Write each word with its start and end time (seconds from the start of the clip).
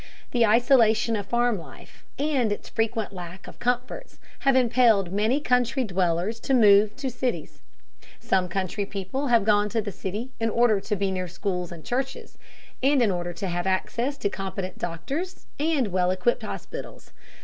The 0.31 0.47
isolation 0.47 1.15
of 1.15 1.27
farm 1.27 1.59
life 1.59 2.03
and 2.17 2.51
its 2.51 2.69
frequent 2.69 3.13
lack 3.13 3.45
of 3.47 3.59
comforts 3.59 4.17
have 4.39 4.55
impelled 4.55 5.11
many 5.13 5.39
country 5.39 5.83
dwellers 5.83 6.39
to 6.39 6.55
move 6.55 6.95
to 6.95 7.05
the 7.07 7.11
cities. 7.15 7.61
Some 8.19 8.49
country 8.49 8.83
people 8.87 9.27
have 9.27 9.45
gone 9.45 9.69
to 9.69 9.79
the 9.79 9.91
city 9.91 10.31
in 10.39 10.49
order 10.49 10.79
to 10.79 10.95
be 10.95 11.11
near 11.11 11.27
schools 11.27 11.71
and 11.71 11.85
churches, 11.85 12.39
and 12.81 12.99
in 13.03 13.11
order 13.11 13.31
to 13.33 13.47
have 13.47 13.67
access 13.67 14.17
to 14.17 14.29
competent 14.31 14.79
doctors 14.79 15.45
and 15.59 15.89
well 15.89 16.09
equipped 16.09 16.41
hospitals. 16.41 17.11